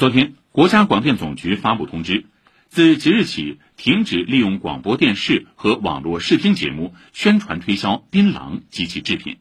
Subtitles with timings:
[0.00, 2.24] 昨天国家广电总局发布通知
[2.70, 9.36] 自即日起停止利用广播电视和网络视听节目宣传推销槟榔及其制品。